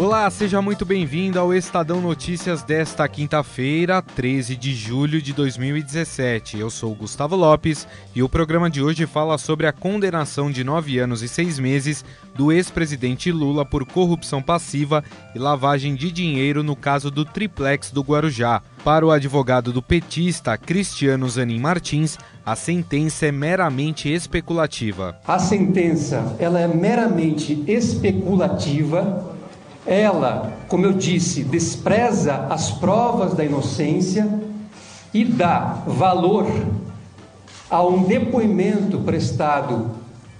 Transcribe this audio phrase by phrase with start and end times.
[0.00, 6.58] Olá, seja muito bem-vindo ao Estadão Notícias desta quinta-feira, 13 de julho de 2017.
[6.58, 10.98] Eu sou Gustavo Lopes e o programa de hoje fala sobre a condenação de nove
[10.98, 12.02] anos e seis meses
[12.34, 18.00] do ex-presidente Lula por corrupção passiva e lavagem de dinheiro no caso do triplex do
[18.00, 18.62] Guarujá.
[18.82, 25.20] Para o advogado do petista Cristiano Zanin Martins, a sentença é meramente especulativa.
[25.26, 29.38] A sentença ela é meramente especulativa
[29.86, 34.28] ela, como eu disse, despreza as provas da inocência
[35.12, 36.46] e dá valor
[37.70, 39.90] a um depoimento prestado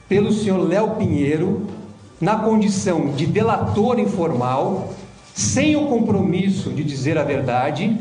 [0.09, 1.67] pelo senhor Léo Pinheiro
[2.21, 4.93] na condição de delator informal,
[5.35, 7.97] sem o compromisso de dizer a verdade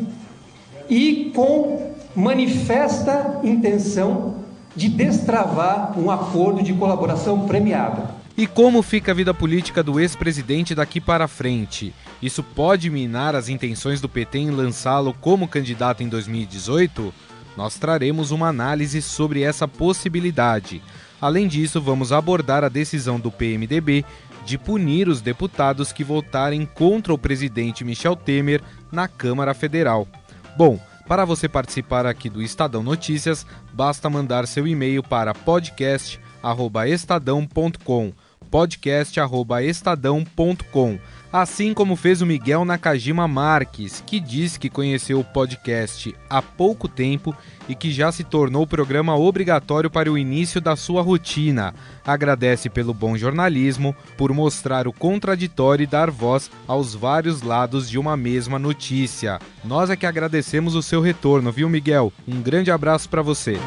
[0.90, 4.36] e com manifesta intenção
[4.76, 8.19] de destravar um acordo de colaboração premiada.
[8.40, 11.94] E como fica a vida política do ex-presidente daqui para frente?
[12.22, 17.14] Isso pode minar as intenções do PT em lançá-lo como candidato em 2018?
[17.58, 20.82] Nós traremos uma análise sobre essa possibilidade.
[21.20, 24.06] Além disso, vamos abordar a decisão do PMDB
[24.46, 30.08] de punir os deputados que votarem contra o presidente Michel Temer na Câmara Federal.
[30.56, 38.14] Bom, para você participar aqui do Estadão Notícias, basta mandar seu e-mail para podcast@estadão.com
[38.50, 41.00] podcast@estadão.com,
[41.32, 46.88] assim como fez o Miguel Nakajima Marques, que diz que conheceu o podcast há pouco
[46.88, 47.36] tempo
[47.70, 51.74] e que já se tornou programa obrigatório para o início da sua rotina.
[52.04, 58.00] Agradece pelo bom jornalismo, por mostrar o contraditório e dar voz aos vários lados de
[58.00, 59.40] uma mesma notícia.
[59.64, 62.12] Nós é que agradecemos o seu retorno, viu, Miguel?
[62.28, 63.60] Um grande abraço para você.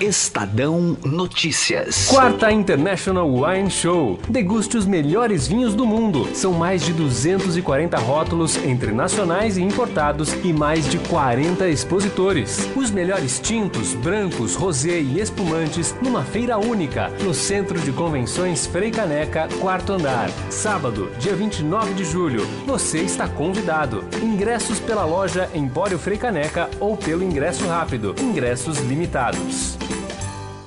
[0.00, 2.06] Estadão Notícias.
[2.06, 4.18] Quarta International Wine Show.
[4.28, 6.28] Deguste os melhores vinhos do mundo.
[6.34, 12.70] São mais de 240 rótulos entre nacionais e importados e mais de 40 expositores.
[12.76, 18.90] Os melhores tintos, brancos, rosé e espumantes numa feira única no Centro de Convenções Frei
[18.90, 20.30] Caneca, quarto andar.
[20.50, 22.46] Sábado, dia 29 de julho.
[22.66, 24.04] Você está convidado.
[24.22, 28.14] Ingressos pela loja Empório Frei Caneca ou pelo ingresso rápido.
[28.20, 29.76] Ingressos limitados.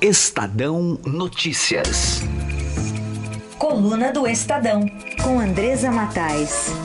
[0.02, 2.22] Estadão Notícias.
[3.58, 4.86] Coluna do Estadão,
[5.24, 6.81] com Andresa Matais.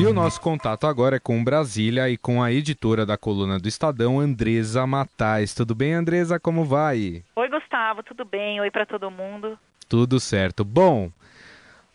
[0.00, 3.68] E o nosso contato agora é com Brasília e com a editora da coluna do
[3.68, 5.52] Estadão, Andresa Matais.
[5.52, 6.40] Tudo bem, Andresa?
[6.40, 7.22] Como vai?
[7.36, 8.58] Oi, Gustavo, tudo bem?
[8.62, 9.58] Oi para todo mundo.
[9.90, 10.64] Tudo certo.
[10.64, 11.10] Bom,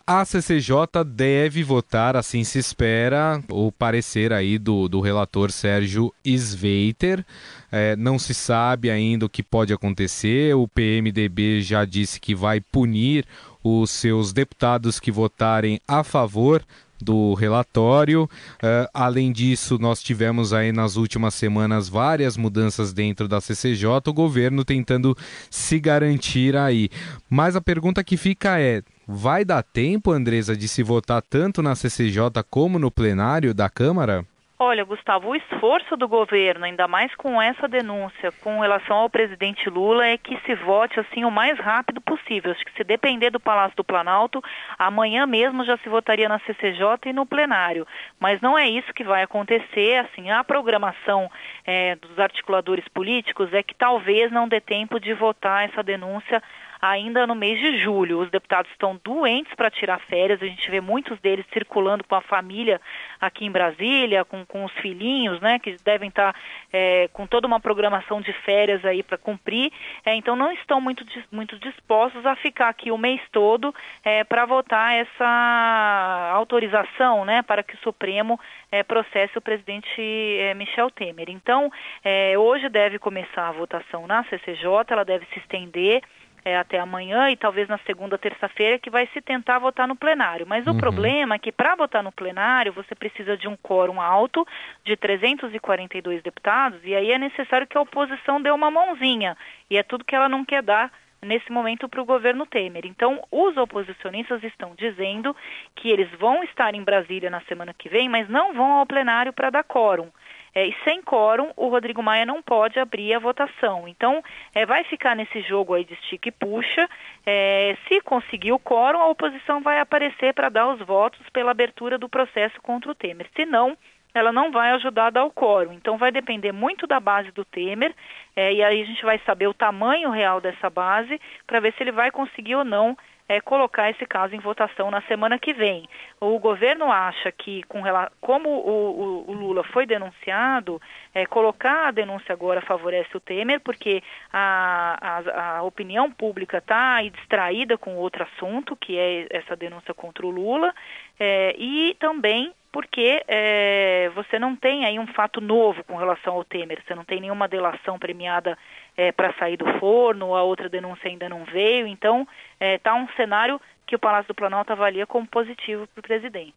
[0.05, 7.25] a CCJ deve votar, assim se espera, o parecer aí do, do relator Sérgio Sveiter.
[7.71, 10.55] É, não se sabe ainda o que pode acontecer.
[10.55, 13.25] O PMDB já disse que vai punir
[13.63, 16.63] os seus deputados que votarem a favor
[17.05, 18.23] do relatório.
[18.23, 24.13] Uh, além disso, nós tivemos aí nas últimas semanas várias mudanças dentro da CCJ, o
[24.13, 25.15] governo tentando
[25.49, 26.89] se garantir aí.
[27.29, 31.75] Mas a pergunta que fica é: Vai dar tempo, Andresa, de se votar tanto na
[31.75, 34.25] CCJ como no plenário da Câmara?
[34.57, 39.69] Olha, Gustavo, o esforço do governo, ainda mais com essa denúncia com relação ao presidente
[39.69, 42.53] Lula, é que se vote assim o mais rápido possível.
[42.53, 44.41] Acho que se depender do Palácio do Planalto,
[44.79, 47.85] amanhã mesmo já se votaria na CCJ e no plenário.
[48.17, 49.97] Mas não é isso que vai acontecer.
[49.97, 51.29] Assim, a programação
[51.65, 56.41] é, dos articuladores políticos é que talvez não dê tempo de votar essa denúncia
[56.89, 58.19] ainda no mês de julho.
[58.19, 62.21] Os deputados estão doentes para tirar férias, a gente vê muitos deles circulando com a
[62.21, 62.79] família
[63.19, 66.39] aqui em Brasília, com, com os filhinhos, né, que devem estar tá,
[66.71, 69.71] é, com toda uma programação de férias aí para cumprir,
[70.05, 73.73] é, então não estão muito, muito dispostos a ficar aqui o mês todo
[74.03, 78.39] é, para votar essa autorização, né, para que o Supremo
[78.71, 81.29] é, processe o presidente é, Michel Temer.
[81.29, 81.71] Então,
[82.03, 86.01] é, hoje deve começar a votação na CCJ, ela deve se estender
[86.45, 90.45] é, até amanhã e talvez na segunda, terça-feira que vai se tentar votar no plenário.
[90.45, 90.73] Mas uhum.
[90.73, 94.47] o problema é que para votar no plenário você precisa de um quórum alto
[94.85, 99.35] de 342 deputados e aí é necessário que a oposição dê uma mãozinha
[99.71, 100.91] e é tudo que ela não quer dar
[101.25, 102.85] nesse momento para o governo Temer.
[102.85, 105.35] Então, os oposicionistas estão dizendo
[105.75, 109.33] que eles vão estar em Brasília na semana que vem, mas não vão ao plenário
[109.33, 110.11] para dar quórum.
[110.55, 113.89] É, e sem quórum, o Rodrigo Maia não pode abrir a votação.
[113.89, 114.23] Então,
[114.53, 116.89] é, vai ficar nesse jogo aí de estica e puxa.
[117.25, 121.97] É, se conseguir o quórum, a oposição vai aparecer para dar os votos pela abertura
[121.97, 123.27] do processo contra o Temer.
[123.35, 123.77] Se não,
[124.13, 125.73] ela não vai ajudar a dar o quórum.
[125.73, 127.93] Então, vai depender muito da base do Temer.
[128.33, 131.83] É, e aí a gente vai saber o tamanho real dessa base para ver se
[131.83, 132.97] ele vai conseguir ou não
[133.27, 135.87] é, colocar esse caso em votação na semana que vem.
[136.19, 137.81] O governo acha que, com,
[138.21, 140.81] como o, o, o Lula foi denunciado,
[141.13, 147.01] é, colocar a denúncia agora favorece o Temer, porque a, a, a opinião pública está
[147.01, 150.73] distraída com outro assunto, que é essa denúncia contra o Lula,
[151.19, 156.43] é, e também porque é, você não tem aí um fato novo com relação ao
[156.43, 158.57] Temer, você não tem nenhuma delação premiada
[158.97, 162.21] é, para sair do forno, a outra denúncia ainda não veio, então
[162.59, 166.03] está é, tá um cenário que o Palácio do Planalto avalia como positivo para o
[166.03, 166.55] presidente.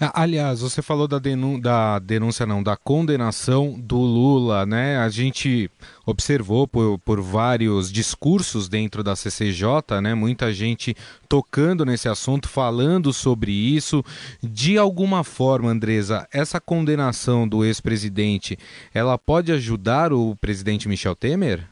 [0.00, 4.96] É, aliás, você falou da, denú da denúncia, não, da condenação do Lula, né?
[4.98, 5.70] A gente
[6.06, 10.14] observou por, por vários discursos dentro da CCJ, né?
[10.14, 10.96] Muita gente
[11.28, 14.02] tocando nesse assunto, falando sobre isso.
[14.42, 18.58] De alguma forma, Andresa, essa condenação do ex-presidente,
[18.94, 21.68] ela pode ajudar o presidente Michel Temer?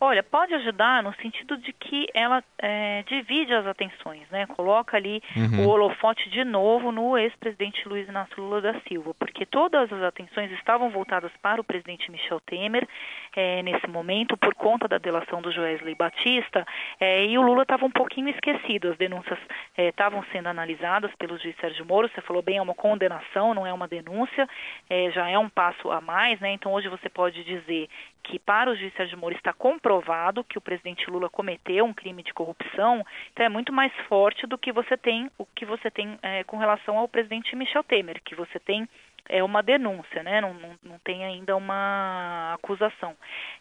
[0.00, 4.46] Olha, pode ajudar no sentido de que ela é, divide as atenções, né?
[4.46, 5.66] Coloca ali uhum.
[5.66, 10.52] o holofote de novo no ex-presidente Luiz Inácio Lula da Silva, porque todas as atenções
[10.52, 12.86] estavam voltadas para o presidente Michel Temer
[13.34, 16.64] é, nesse momento por conta da delação do Joesley Batista
[17.00, 18.90] é, e o Lula estava um pouquinho esquecido.
[18.90, 19.38] As denúncias
[19.76, 22.08] é, estavam sendo analisadas pelo juiz Sérgio Moro.
[22.08, 24.48] Você falou bem, é uma condenação, não é uma denúncia,
[24.88, 26.52] é, já é um passo a mais, né?
[26.52, 27.88] Então hoje você pode dizer
[28.22, 32.22] que para o juiz Sérgio Moro está comprovado que o presidente Lula cometeu um crime
[32.22, 36.18] de corrupção, então é muito mais forte do que você tem o que você tem
[36.22, 38.88] é, com relação ao presidente Michel Temer, que você tem
[39.28, 40.40] é uma denúncia, né?
[40.40, 43.14] Não, não, não tem ainda uma acusação.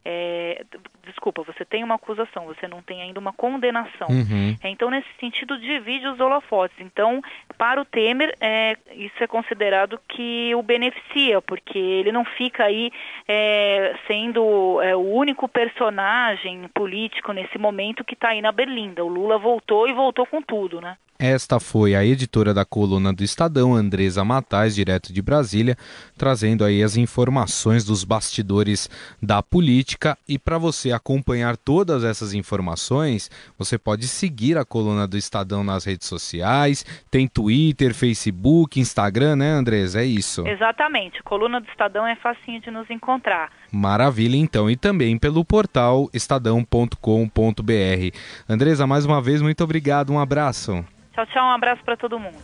[0.03, 0.63] É,
[1.05, 4.07] desculpa, você tem uma acusação, você não tem ainda uma condenação.
[4.09, 4.55] Uhum.
[4.63, 6.77] É, então, nesse sentido, divide os holofotes.
[6.79, 7.21] Então,
[7.57, 12.91] para o Temer, é, isso é considerado que o beneficia, porque ele não fica aí
[13.27, 19.03] é, sendo é, o único personagem político nesse momento que está aí na Berlinda.
[19.03, 20.97] O Lula voltou e voltou com tudo, né?
[21.19, 25.75] Esta foi a editora da coluna do Estadão, Andresa Matais, direto de Brasília,
[26.15, 28.87] trazendo aí as informações dos bastidores
[29.21, 30.15] da política.
[30.29, 35.85] E para você acompanhar todas essas informações, você pode seguir a coluna do Estadão nas
[35.85, 36.85] redes sociais.
[37.09, 40.01] Tem Twitter, Facebook, Instagram, né, Andresa?
[40.01, 40.45] É isso.
[40.47, 41.19] Exatamente.
[41.19, 43.51] A coluna do Estadão é facinho de nos encontrar.
[43.71, 44.69] Maravilha, então.
[44.69, 46.97] E também pelo portal estadão.com.br.
[48.47, 50.13] Andresa, mais uma vez, muito obrigado.
[50.13, 50.85] Um abraço.
[51.17, 52.37] Tchau, tchau, um abraço para todo mundo.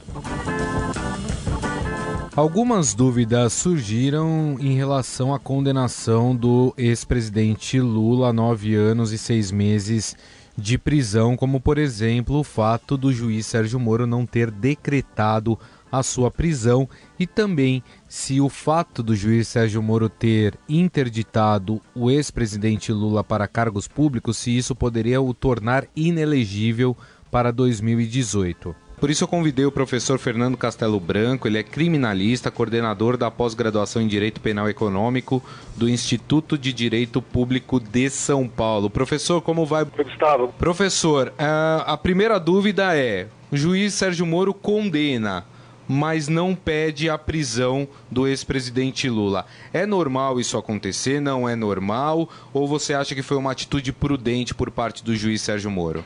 [2.35, 9.51] Algumas dúvidas surgiram em relação à condenação do ex-presidente Lula a nove anos e seis
[9.51, 10.17] meses
[10.57, 15.59] de prisão, como por exemplo o fato do juiz Sérgio Moro não ter decretado
[15.91, 16.89] a sua prisão
[17.19, 23.47] e também se o fato do juiz Sérgio Moro ter interditado o ex-presidente Lula para
[23.47, 26.97] cargos públicos, se isso poderia o tornar inelegível
[27.33, 28.75] para 2018.
[28.99, 34.03] Por isso eu convidei o professor Fernando Castelo Branco, ele é criminalista, coordenador da pós-graduação
[34.03, 35.43] em Direito Penal Econômico
[35.75, 38.87] do Instituto de Direito Público de São Paulo.
[38.87, 39.83] Professor, como vai?
[39.83, 40.53] Gustavo.
[40.59, 45.43] Professor, eh, a primeira dúvida é: o juiz Sérgio Moro condena,
[45.87, 49.47] mas não pede a prisão do ex-presidente Lula.
[49.73, 51.19] É normal isso acontecer?
[51.19, 52.29] Não é normal?
[52.53, 56.05] Ou você acha que foi uma atitude prudente por parte do juiz Sérgio Moro?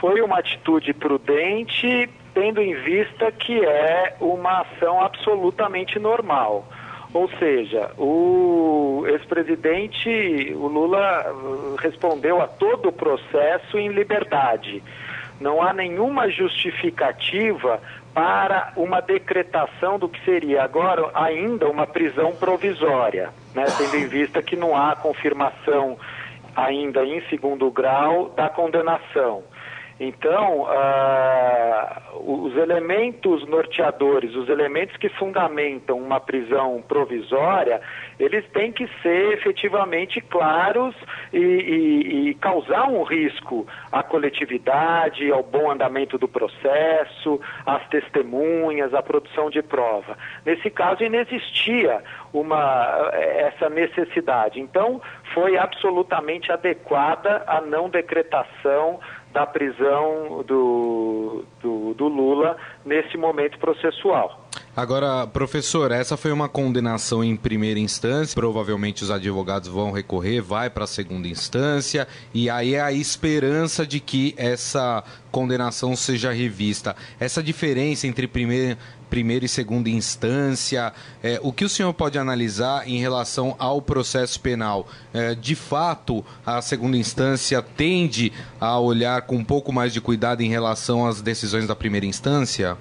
[0.00, 6.66] Foi uma atitude prudente, tendo em vista que é uma ação absolutamente normal.
[7.12, 11.34] Ou seja, o ex-presidente, o Lula,
[11.80, 14.82] respondeu a todo o processo em liberdade.
[15.40, 17.80] Não há nenhuma justificativa
[18.14, 23.64] para uma decretação do que seria agora ainda uma prisão provisória, né?
[23.76, 25.98] tendo em vista que não há confirmação
[26.54, 29.42] ainda em segundo grau da condenação.
[30.02, 37.82] Então, uh, os elementos norteadores, os elementos que fundamentam uma prisão provisória,
[38.18, 40.94] eles têm que ser efetivamente claros
[41.34, 48.94] e, e, e causar um risco à coletividade, ao bom andamento do processo, às testemunhas,
[48.94, 50.16] à produção de prova.
[50.46, 52.02] Nesse caso, inexistia
[52.32, 54.60] uma, essa necessidade.
[54.60, 55.02] Então,
[55.34, 58.98] foi absolutamente adequada a não decretação
[59.32, 64.48] da prisão do, do, do Lula nesse momento processual.
[64.76, 68.34] Agora, professor, essa foi uma condenação em primeira instância.
[68.36, 73.84] Provavelmente os advogados vão recorrer, vai para a segunda instância, e aí é a esperança
[73.84, 76.94] de que essa condenação seja revista.
[77.18, 78.78] Essa diferença entre primeira,
[79.10, 84.40] primeira e segunda instância, é, o que o senhor pode analisar em relação ao processo
[84.40, 84.86] penal?
[85.12, 90.42] É, de fato, a segunda instância tende a olhar com um pouco mais de cuidado
[90.42, 92.78] em relação às decisões da primeira instância?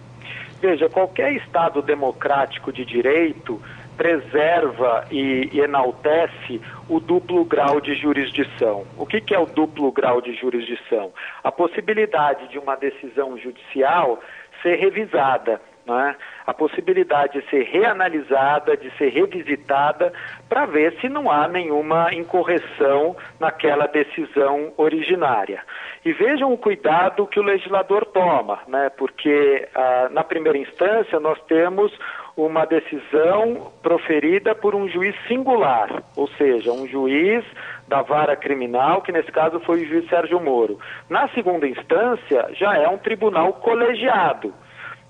[0.62, 3.62] Veja, qualquer Estado democrático de direito
[3.96, 8.86] preserva e, e enaltece o duplo grau de jurisdição.
[8.98, 11.12] O que, que é o duplo grau de jurisdição?
[11.44, 14.22] A possibilidade de uma decisão judicial
[14.62, 16.16] ser revisada né?
[16.46, 20.14] a possibilidade de ser reanalisada, de ser revisitada,
[20.48, 25.64] para ver se não há nenhuma incorreção naquela decisão originária.
[26.06, 28.90] E vejam o cuidado que o legislador toma, né?
[28.98, 31.92] porque ah, na primeira instância nós temos
[32.38, 37.44] uma decisão proferida por um juiz singular, ou seja, um juiz
[37.88, 40.80] da vara criminal, que nesse caso foi o juiz Sérgio Moro.
[41.10, 44.54] Na segunda instância, já é um tribunal colegiado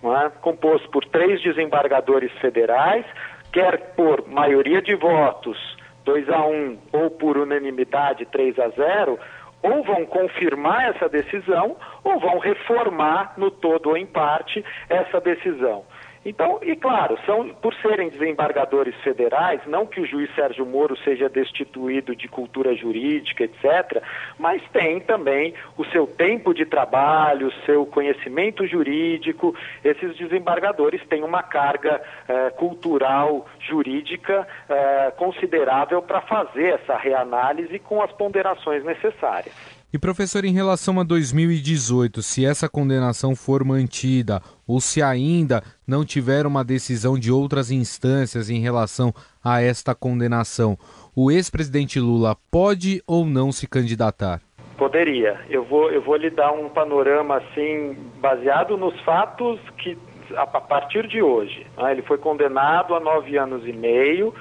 [0.03, 0.29] é?
[0.41, 3.06] composto por três desembargadores federais,
[3.51, 5.58] quer por maioria de votos,
[6.06, 9.20] 2 a 1, ou por unanimidade, 3 a 0,
[9.62, 15.84] ou vão confirmar essa decisão ou vão reformar no todo ou em parte essa decisão.
[16.26, 21.30] Então, e claro, são por serem desembargadores federais, não que o juiz Sérgio Moro seja
[21.30, 24.04] destituído de cultura jurídica, etc.,
[24.38, 29.56] mas tem também o seu tempo de trabalho, o seu conhecimento jurídico.
[29.84, 38.02] Esses desembargadores têm uma carga eh, cultural jurídica eh, considerável para fazer essa reanálise com
[38.02, 39.79] as ponderações necessárias.
[39.91, 46.05] E professor, em relação a 2018, se essa condenação for mantida ou se ainda não
[46.05, 49.12] tiver uma decisão de outras instâncias em relação
[49.43, 50.77] a esta condenação,
[51.15, 54.41] o ex-presidente Lula pode ou não se candidatar?
[54.77, 55.39] Poderia.
[55.50, 59.98] Eu vou, eu vou lhe dar um panorama assim baseado nos fatos que
[60.38, 61.65] a partir de hoje.
[61.75, 61.93] Né?
[61.93, 64.36] Ele foi condenado a nove anos e meio.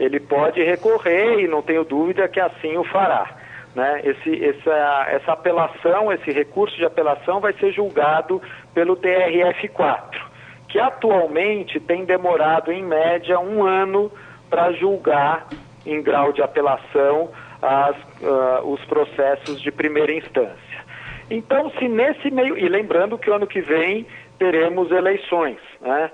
[0.00, 3.43] Ele pode recorrer e não tenho dúvida que assim o fará.
[3.74, 4.02] Né?
[4.04, 8.40] Esse, essa, essa apelação, esse recurso de apelação vai ser julgado
[8.72, 10.20] pelo TRF4,
[10.68, 14.12] que atualmente tem demorado em média um ano
[14.48, 15.48] para julgar
[15.84, 20.84] em grau de apelação as, uh, os processos de primeira instância.
[21.30, 22.56] Então, se nesse meio.
[22.58, 24.06] E lembrando que o ano que vem
[24.38, 25.58] teremos eleições.
[25.80, 26.10] Né?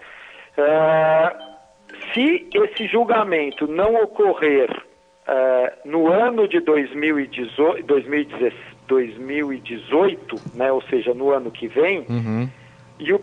[0.56, 1.50] Uh,
[2.12, 4.70] se esse julgamento não ocorrer
[5.28, 7.84] uh, no ano de 2018,
[8.86, 12.48] 2018 né, ou seja, no ano que vem, uhum.
[12.98, 13.20] e o,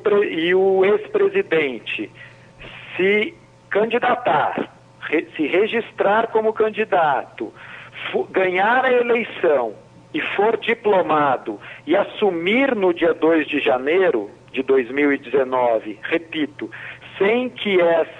[0.60, 2.12] o ex-presidente
[2.96, 3.34] se
[3.70, 7.54] candidatar, re, se registrar como candidato,
[8.32, 9.74] ganhar a eleição
[10.13, 16.72] e for diplomado e assumir no dia 2 de janeiro de 2019, repito,
[17.18, 17.77] sem que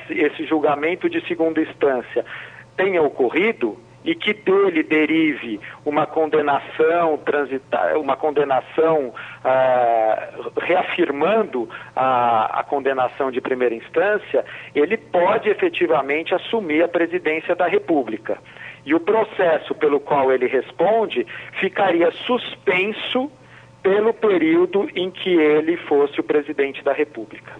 [0.10, 2.26] esse julgamento de segunda instância
[2.78, 12.64] tenha ocorrido e que dele derive uma condenação transitar, uma condenação uh, reafirmando a, a,
[12.64, 18.38] condenação de primeira instância, ele pode efetivamente assumir a presidência da República.
[18.86, 21.28] E o processo pelo qual ele responde
[21.60, 23.30] ficaria suspenso
[23.84, 27.52] pelo período em que ele fosse o presidente da República.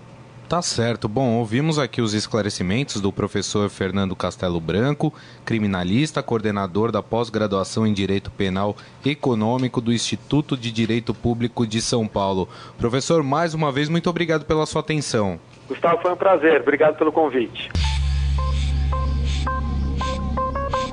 [0.48, 1.10] Tá certo.
[1.10, 5.14] Bom, ouvimos aqui os esclarecimentos do professor Fernando Castelo Branco,
[5.44, 8.74] criminalista, coordenador da pós-graduação em Direito Penal
[9.06, 12.48] Econômico do Instituto de Direito Público de São Paulo.
[12.78, 15.38] Professor, mais uma vez, muito obrigado pela sua atenção.
[15.68, 16.62] Gustavo, foi um prazer.
[16.62, 17.70] Obrigado pelo convite.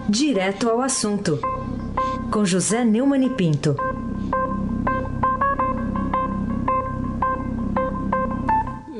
[0.08, 1.38] Direto ao assunto,
[2.32, 3.76] com José Neumann e Pinto.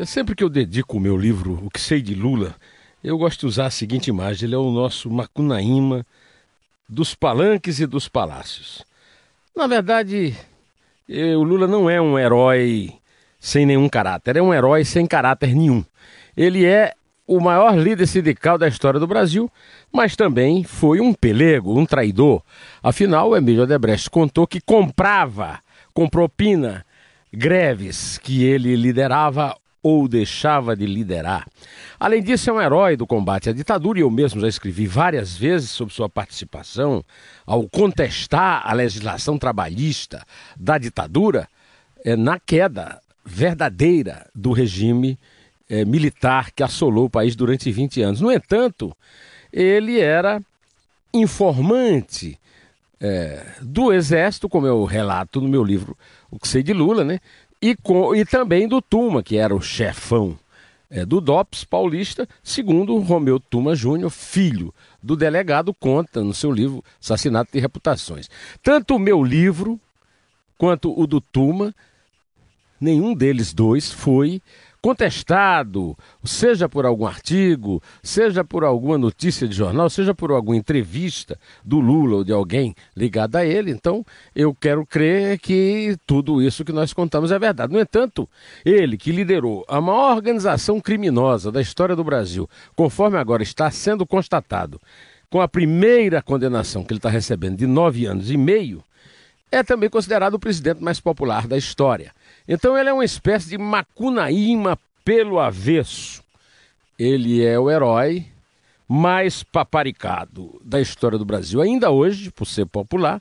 [0.07, 2.55] Sempre que eu dedico o meu livro O que sei de Lula,
[3.03, 6.05] eu gosto de usar a seguinte imagem: ele é o nosso Macunaíma
[6.89, 8.85] dos palanques e dos palácios.
[9.57, 10.37] Na verdade,
[11.09, 12.93] o Lula não é um herói
[13.39, 15.85] sem nenhum caráter, é um herói sem caráter nenhum.
[16.37, 16.93] Ele é
[17.27, 19.51] o maior líder sindical da história do Brasil,
[19.91, 22.43] mas também foi um pelego, um traidor.
[22.83, 25.61] Afinal, o Emílio Odebrecht contou que comprava,
[25.95, 26.85] com propina,
[27.33, 31.47] greves que ele liderava ou deixava de liderar.
[32.01, 35.37] Além disso, é um herói do combate à ditadura e eu mesmo já escrevi várias
[35.37, 37.05] vezes sobre sua participação
[37.45, 40.27] ao contestar a legislação trabalhista
[40.59, 41.47] da ditadura
[42.03, 45.19] é, na queda verdadeira do regime
[45.69, 48.21] é, militar que assolou o país durante 20 anos.
[48.23, 48.97] No entanto,
[49.53, 50.41] ele era
[51.13, 52.39] informante
[53.01, 55.95] é, do Exército, como eu relato no meu livro
[56.31, 57.21] O que sei de Lula, né?
[57.65, 60.39] E, com, e também do Tuma, que era o chefão
[60.91, 66.85] é, do DOPS paulista, segundo Romeu Tuma Júnior, filho do delegado, conta no seu livro
[67.03, 68.29] Assassinato de Reputações.
[68.63, 69.81] Tanto o meu livro
[70.59, 71.75] quanto o do Tuma,
[72.79, 74.43] nenhum deles dois foi
[74.85, 81.41] contestado, seja por algum artigo, seja por alguma notícia de jornal, seja por alguma entrevista
[81.65, 83.71] do Lula ou de alguém ligado a ele.
[83.71, 84.05] Então,
[84.37, 87.73] eu quero crer que tudo isso que nós contamos é verdade.
[87.73, 88.29] No entanto,
[88.63, 94.05] ele que liderou a maior organização criminosa da história do Brasil, conforme agora está sendo
[94.05, 94.79] constatado,
[95.31, 98.85] com a primeira condenação que ele está recebendo de nove anos e meio,
[99.51, 102.13] é também considerado o presidente mais popular da história.
[102.47, 106.23] Então ele é uma espécie de Macunaíma pelo avesso.
[106.99, 108.27] Ele é o herói
[108.89, 113.21] mais paparicado da história do Brasil, ainda hoje, por ser popular,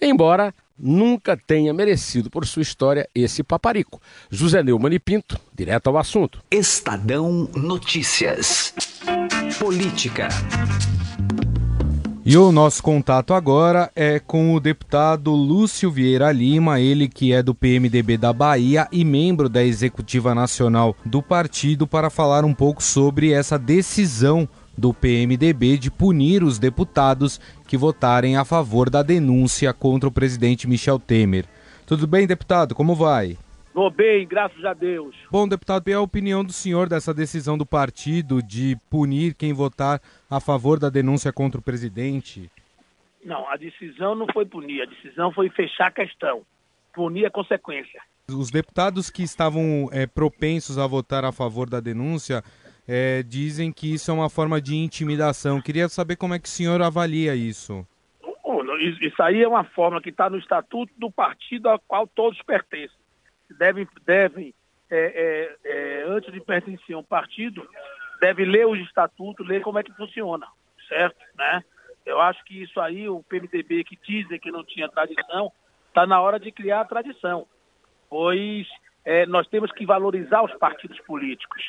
[0.00, 4.00] embora nunca tenha merecido por sua história esse paparico.
[4.30, 6.42] José Neumann e Pinto, direto ao assunto.
[6.50, 8.72] Estadão Notícias.
[9.58, 10.28] Política.
[12.22, 17.42] E o nosso contato agora é com o deputado Lúcio Vieira Lima, ele que é
[17.42, 22.82] do PMDB da Bahia e membro da executiva nacional do partido, para falar um pouco
[22.82, 24.46] sobre essa decisão
[24.76, 30.68] do PMDB de punir os deputados que votarem a favor da denúncia contra o presidente
[30.68, 31.46] Michel Temer.
[31.86, 32.74] Tudo bem, deputado?
[32.74, 33.38] Como vai?
[33.80, 35.16] Vou bem, graças a Deus.
[35.30, 40.02] Bom, deputado, e a opinião do senhor dessa decisão do partido de punir quem votar
[40.30, 42.50] a favor da denúncia contra o presidente?
[43.24, 46.42] Não, a decisão não foi punir, a decisão foi fechar a questão.
[46.92, 48.02] Punir é consequência.
[48.28, 52.44] Os deputados que estavam é, propensos a votar a favor da denúncia
[52.86, 55.58] é, dizem que isso é uma forma de intimidação.
[55.58, 57.86] Queria saber como é que o senhor avalia isso.
[59.00, 62.99] Isso aí é uma forma que está no estatuto do partido ao qual todos pertencem
[63.54, 64.54] devem, devem
[64.90, 67.66] é, é, é, antes de pertencer a um partido,
[68.20, 70.46] deve ler os estatutos, ler como é que funciona,
[70.88, 71.16] certo?
[71.36, 71.62] Né?
[72.04, 75.52] Eu acho que isso aí, o PMDB que dizem que não tinha tradição,
[75.86, 77.46] está na hora de criar a tradição,
[78.08, 78.66] pois
[79.04, 81.62] é, nós temos que valorizar os partidos políticos.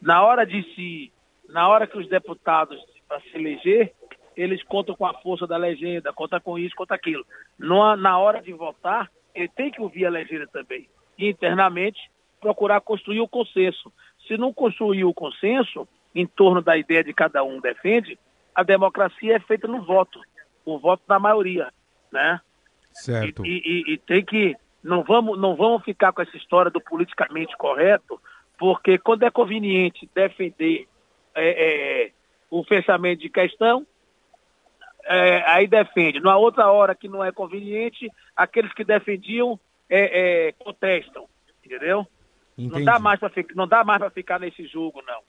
[0.00, 1.12] Na hora de se,
[1.50, 3.92] na hora que os deputados para se eleger,
[4.34, 7.26] eles contam com a força da legenda, contam com isso, contam aquilo.
[7.58, 13.28] na hora de votar, ele tem que ouvir a legenda também internamente procurar construir o
[13.28, 13.92] consenso.
[14.26, 18.18] Se não construir o consenso em torno da ideia de cada um defende,
[18.54, 20.20] a democracia é feita no voto,
[20.64, 21.72] o voto da maioria,
[22.10, 22.40] né?
[22.92, 23.46] Certo.
[23.46, 27.56] E, e, e tem que não vamos não vamos ficar com essa história do politicamente
[27.56, 28.20] correto,
[28.58, 30.86] porque quando é conveniente defender
[31.34, 32.10] é, é,
[32.50, 33.86] o fechamento de questão,
[35.04, 36.20] é, aí defende.
[36.20, 39.58] Na outra hora que não é conveniente, aqueles que defendiam
[39.94, 41.26] é, é, contestam,
[41.62, 42.06] entendeu?
[42.56, 42.78] Entendi.
[42.78, 45.20] Não dá mais para não dá mais para ficar nesse jogo não.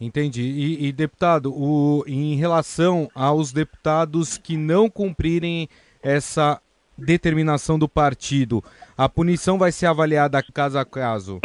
[0.00, 0.42] Entendi.
[0.42, 5.68] E, e, deputado, o, em relação aos deputados que não cumprirem
[6.02, 6.60] essa
[6.96, 8.62] determinação do partido,
[8.96, 11.40] a punição vai ser avaliada caso a caso?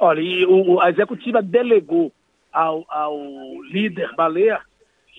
[0.00, 2.12] Olha, e o, a executiva delegou
[2.52, 3.16] ao, ao
[3.70, 4.60] líder Baleia,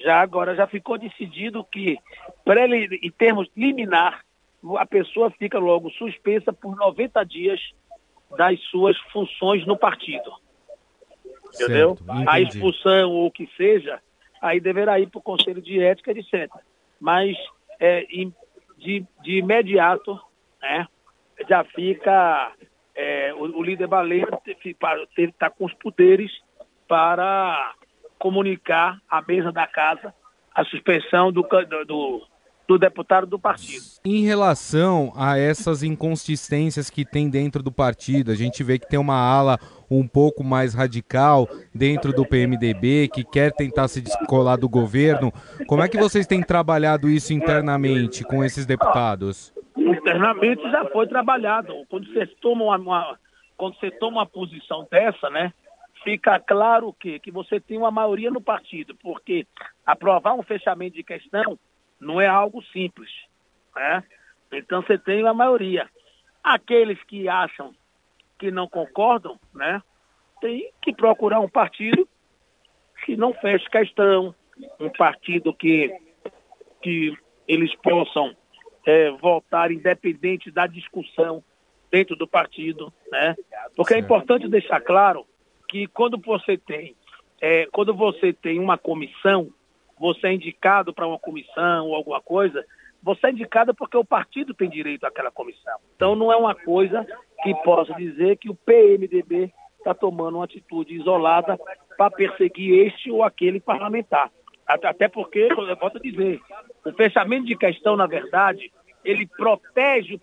[0.04, 1.98] já agora já ficou decidido que,
[3.02, 4.24] em termos liminar,
[4.78, 7.60] a pessoa fica logo suspensa por 90 dias
[8.38, 10.32] das suas funções no partido.
[11.54, 11.98] Entendeu?
[12.28, 14.00] a expulsão ou o que seja,
[14.42, 16.50] aí deverá ir para o Conselho de Ética, etc.
[17.00, 17.36] Mas
[17.80, 18.06] é,
[18.78, 20.20] de, de imediato,
[20.62, 20.88] né,
[21.48, 22.54] já fica
[22.96, 24.28] é, o, o, líder baleia
[25.18, 26.32] está com os poderes
[26.88, 27.74] para
[28.18, 30.14] comunicar à mesa da casa
[30.54, 31.48] a suspensão do,
[31.88, 32.28] do,
[32.70, 33.84] do deputado do partido.
[34.06, 39.00] Em relação a essas inconsistências que tem dentro do partido, a gente vê que tem
[39.00, 39.58] uma ala
[39.90, 45.34] um pouco mais radical dentro do PMDB que quer tentar se descolar do governo.
[45.66, 49.52] Como é que vocês têm trabalhado isso internamente com esses deputados?
[49.76, 51.74] internamente já foi trabalhado.
[51.90, 53.20] Quando você toma uma, uma,
[53.58, 55.52] quando você toma uma posição dessa, né,
[56.04, 59.48] fica claro que que você tem uma maioria no partido, porque
[59.84, 61.58] aprovar um fechamento de questão
[62.00, 63.10] não é algo simples,
[63.76, 64.04] né?
[64.52, 65.88] Então você tem uma maioria.
[66.44, 67.74] Aqueles que acham
[68.38, 69.82] que não concordam, né,
[70.40, 72.08] tem que procurar um partido
[73.06, 74.34] que não feche questão,
[74.80, 75.94] um partido que
[76.82, 77.14] que
[77.46, 78.34] eles possam
[78.86, 81.44] é, votar independente da discussão
[81.92, 83.36] dentro do partido, né?
[83.76, 85.26] Porque é importante deixar claro
[85.68, 86.96] que quando você tem
[87.42, 89.50] é, quando você tem uma comissão,
[90.00, 92.66] você é indicado para uma comissão ou alguma coisa,
[93.04, 95.78] você é indicado porque o partido tem direito àquela comissão.
[95.96, 97.06] Então não é uma coisa
[97.44, 101.58] que possa dizer que o PMDB está tomando uma atitude isolada
[101.98, 104.32] para perseguir este ou aquele parlamentar.
[104.66, 106.40] Até porque, eu volto a dizer,
[106.86, 108.72] o fechamento de questão, na verdade,
[109.04, 110.20] ele protege,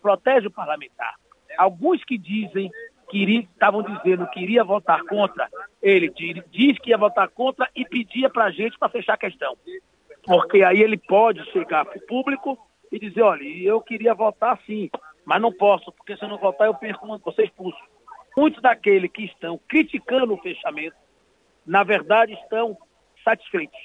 [0.00, 1.14] protege o parlamentar.
[1.56, 2.70] Alguns que dizem
[3.18, 5.48] estavam dizendo que iria votar contra,
[5.82, 6.10] ele
[6.50, 9.56] diz que ia votar contra e pedia para a gente para fechar a questão.
[10.24, 12.58] Porque aí ele pode chegar para o público
[12.90, 14.90] e dizer, olha, eu queria votar sim,
[15.24, 17.78] mas não posso, porque se eu não votar eu perco, ser expulso.
[18.36, 20.96] Muitos daqueles que estão criticando o fechamento,
[21.66, 22.76] na verdade estão
[23.24, 23.78] satisfeitos,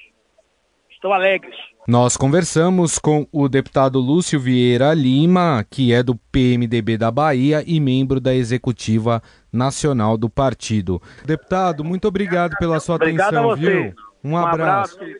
[0.97, 1.55] estão alegres.
[1.87, 7.79] Nós conversamos com o deputado Lúcio Vieira Lima, que é do PMDB da Bahia e
[7.79, 9.21] membro da executiva
[9.53, 11.01] nacional do partido.
[11.23, 13.93] Deputado, muito obrigado pela sua obrigado atenção, viu?
[14.21, 14.99] Um, um abraço.
[14.99, 15.17] abraço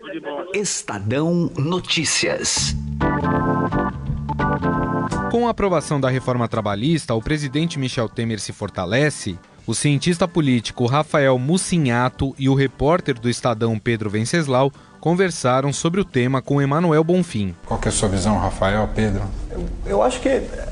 [0.54, 2.76] Estadão Notícias.
[5.32, 9.38] Com a aprovação da reforma trabalhista, o presidente Michel Temer se fortalece
[9.68, 16.06] o cientista político Rafael Mussinhato e o repórter do Estadão Pedro Venceslau conversaram sobre o
[16.06, 17.56] tema com Emanuel Bonfim.
[17.66, 19.22] Qual é a sua visão, Rafael, Pedro?
[19.52, 20.30] Eu, eu, acho que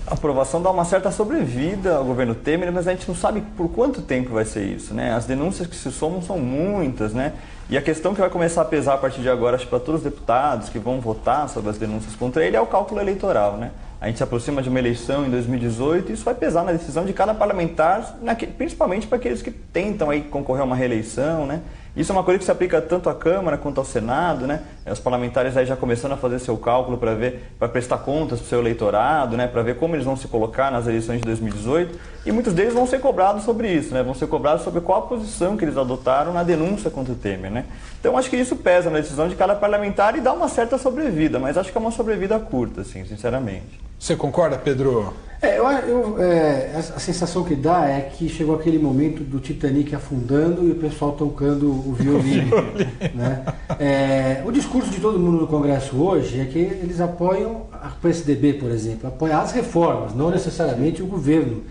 [0.08, 3.70] a aprovação dá uma certa sobrevida ao governo Temer, mas a gente não sabe por
[3.70, 5.14] quanto tempo vai ser isso, né?
[5.14, 7.34] As denúncias que se somam são muitas, né?
[7.70, 10.02] E a questão que vai começar a pesar a partir de agora, acho para todos
[10.02, 13.72] os deputados que vão votar sobre as denúncias contra ele, é o cálculo eleitoral, né?
[14.00, 17.06] A gente se aproxima de uma eleição em 2018 e isso vai pesar na decisão
[17.06, 18.20] de cada parlamentar,
[18.58, 21.62] principalmente para aqueles que tentam aí concorrer a uma reeleição, né?
[21.96, 24.64] Isso é uma coisa que se aplica tanto à Câmara quanto ao Senado, né?
[24.91, 28.45] Os parlamentares aí já começando a fazer seu cálculo para ver, para prestar contas para
[28.45, 29.48] o seu eleitorado, né?
[29.48, 32.86] Para ver como eles vão se colocar nas eleições de 2018 e muitos deles vão
[32.86, 34.04] ser cobrados sobre isso, né?
[34.04, 37.50] Vão ser cobrados sobre qual a posição que eles adotaram na denúncia contra o Temer,
[37.50, 37.65] né?
[38.00, 41.39] Então acho que isso pesa na decisão de cada parlamentar e dá uma certa sobrevida,
[41.39, 43.86] mas acho que é uma sobrevida curta, assim, sinceramente.
[43.98, 45.13] Você concorda, Pedro?
[45.41, 49.93] É, eu, eu é, a sensação que dá é que chegou aquele momento do Titanic
[49.95, 52.56] afundando e o pessoal tocando o violino.
[53.13, 53.43] né?
[53.80, 58.54] É, o discurso de todo mundo no Congresso hoje é que eles apoiam a PSDB,
[58.54, 61.64] por exemplo, apoiam as reformas, não necessariamente o governo.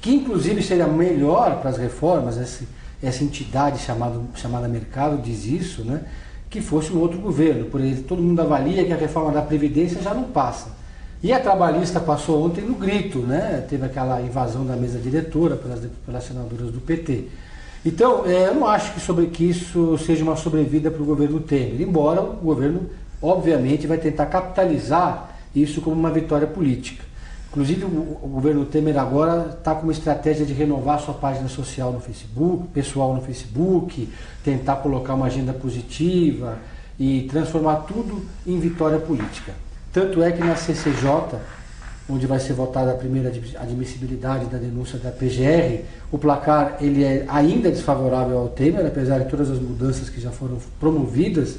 [0.00, 2.64] Que inclusive seria melhor para as reformas, essa,
[3.02, 6.04] essa entidade chamada, chamada mercado diz isso, né?
[6.48, 7.64] que fosse um outro governo.
[7.64, 10.68] Por exemplo, todo mundo avalia que a reforma da Previdência já não passa.
[11.22, 13.64] E a trabalhista passou ontem no grito, né?
[13.68, 17.28] Teve aquela invasão da mesa diretora pelas, pelas senadoras do PT.
[17.84, 21.40] Então, é, eu não acho que, sobre, que isso seja uma sobrevida para o governo
[21.40, 22.88] Temer, embora o governo,
[23.20, 27.04] obviamente, vai tentar capitalizar isso como uma vitória política.
[27.50, 31.92] Inclusive, o, o governo Temer agora está com uma estratégia de renovar sua página social
[31.92, 34.08] no Facebook, pessoal no Facebook,
[34.44, 36.58] tentar colocar uma agenda positiva
[36.98, 39.52] e transformar tudo em vitória política.
[39.92, 41.36] Tanto é que na CCJ,
[42.08, 47.24] onde vai ser votada a primeira admissibilidade da denúncia da PGR, o placar ele é
[47.28, 51.58] ainda desfavorável ao Temer, apesar de todas as mudanças que já foram promovidas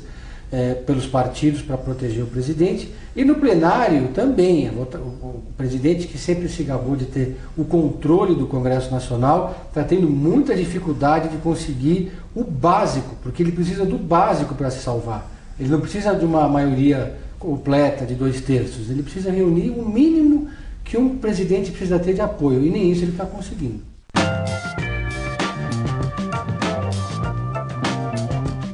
[0.51, 2.93] é, pelos partidos para proteger o presidente.
[3.15, 8.35] E no plenário também, o, o presidente que sempre se gabou de ter o controle
[8.35, 13.97] do Congresso Nacional, está tendo muita dificuldade de conseguir o básico, porque ele precisa do
[13.97, 15.31] básico para se salvar.
[15.59, 18.89] Ele não precisa de uma maioria completa de dois terços.
[18.89, 20.47] Ele precisa reunir o mínimo
[20.81, 23.81] que um presidente precisa ter de apoio, e nem isso ele está conseguindo.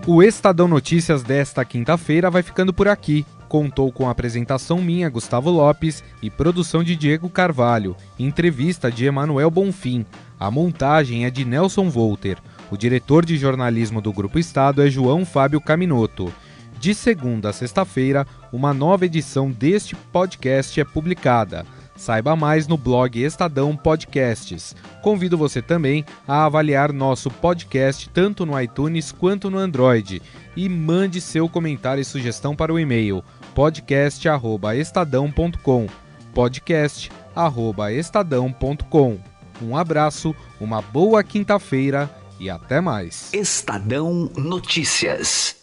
[0.05, 3.25] O Estadão Notícias desta quinta-feira vai ficando por aqui.
[3.47, 9.49] Contou com a apresentação minha, Gustavo Lopes, e produção de Diego Carvalho, entrevista de Emanuel
[9.49, 10.05] Bonfim.
[10.39, 12.37] A montagem é de Nelson Volter.
[12.69, 16.31] O diretor de jornalismo do Grupo Estado é João Fábio Caminoto.
[16.79, 21.65] De segunda a sexta-feira, uma nova edição deste podcast é publicada.
[21.93, 24.73] Saiba mais no blog Estadão Podcasts.
[25.03, 30.21] Convido você também a avaliar nosso podcast tanto no iTunes quanto no Android
[30.55, 33.21] e mande seu comentário e sugestão para o e-mail
[33.53, 35.87] podcast@estadão.com
[36.33, 39.19] podcast@estadão.com.
[39.61, 43.33] Um abraço, uma boa quinta-feira e até mais.
[43.33, 45.58] Estadão Notícias.